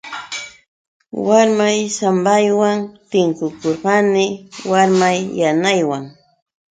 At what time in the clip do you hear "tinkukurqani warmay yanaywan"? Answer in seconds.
3.11-6.03